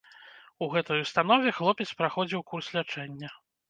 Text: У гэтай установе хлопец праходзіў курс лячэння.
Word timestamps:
У 0.65 0.69
гэтай 0.73 1.03
установе 1.05 1.55
хлопец 1.61 1.89
праходзіў 2.03 2.47
курс 2.53 2.75
лячэння. 2.81 3.37